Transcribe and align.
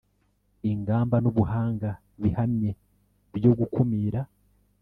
ingamba 0.71 1.15
n 1.23 1.25
ubuhanga 1.31 1.89
bihamye 2.21 2.71
byo 3.35 3.51
gukumira 3.59 4.21